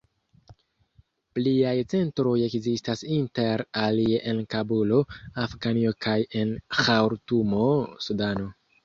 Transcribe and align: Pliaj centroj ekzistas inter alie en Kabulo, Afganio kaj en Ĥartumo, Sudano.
Pliaj 1.37 1.73
centroj 1.93 2.31
ekzistas 2.45 3.03
inter 3.15 3.63
alie 3.81 4.21
en 4.31 4.39
Kabulo, 4.55 5.03
Afganio 5.45 5.93
kaj 6.07 6.17
en 6.41 6.55
Ĥartumo, 6.79 7.69
Sudano. 8.09 8.49